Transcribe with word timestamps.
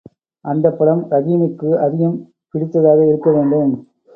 அந்தப் 0.45 0.77
படம் 0.77 1.03
ரஹீமுக்கு 1.09 1.69
அதிகம் 1.77 2.17
பிடித்ததாக 2.53 2.99
இருக்க 3.07 3.29
வேண்டும். 3.31 3.71